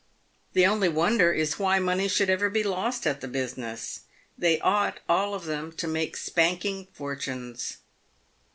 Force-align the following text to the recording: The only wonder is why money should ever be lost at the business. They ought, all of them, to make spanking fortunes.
The 0.53 0.65
only 0.65 0.89
wonder 0.89 1.31
is 1.31 1.59
why 1.59 1.77
money 1.77 2.07
should 2.07 2.27
ever 2.27 2.49
be 2.49 2.63
lost 2.63 3.05
at 3.05 3.21
the 3.21 3.27
business. 3.27 3.99
They 4.35 4.59
ought, 4.61 4.99
all 5.07 5.35
of 5.35 5.45
them, 5.45 5.71
to 5.73 5.87
make 5.87 6.17
spanking 6.17 6.87
fortunes. 6.91 7.77